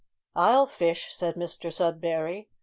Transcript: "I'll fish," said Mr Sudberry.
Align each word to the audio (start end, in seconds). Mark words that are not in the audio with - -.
"I'll 0.35 0.65
fish," 0.65 1.13
said 1.13 1.35
Mr 1.35 1.71
Sudberry. 1.71 2.47